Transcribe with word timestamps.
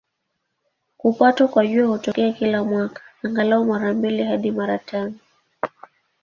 Kupatwa 0.97 1.47
kwa 1.47 1.67
Jua 1.67 1.87
hutokea 1.87 2.33
kila 2.33 2.63
mwaka, 2.63 3.01
angalau 3.23 3.65
mara 3.65 3.93
mbili 3.93 4.23
hadi 4.23 4.51
mara 4.51 4.77
tano. 4.77 5.13